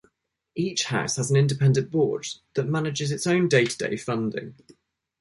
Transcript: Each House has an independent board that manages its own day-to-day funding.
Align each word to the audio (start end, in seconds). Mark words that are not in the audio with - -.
Each 0.55 0.85
House 0.85 1.17
has 1.17 1.29
an 1.29 1.37
independent 1.37 1.91
board 1.91 2.25
that 2.55 2.63
manages 2.63 3.11
its 3.11 3.27
own 3.27 3.47
day-to-day 3.47 3.97
funding. 3.97 4.55